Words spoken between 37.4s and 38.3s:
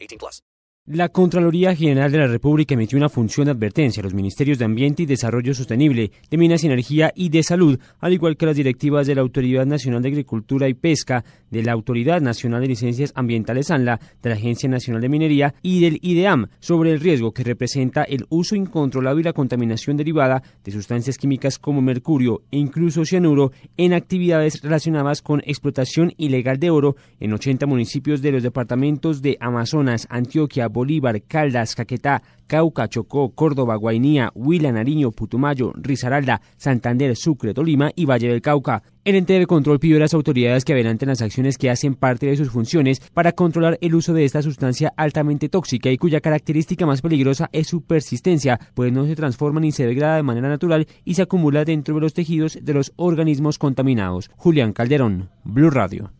Tolima y Valle